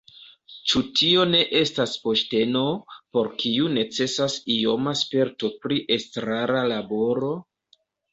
[0.69, 2.63] Ĉu tio ne estas posteno,
[3.17, 7.31] por kiu necesas ioma sperto pri estrara laboro?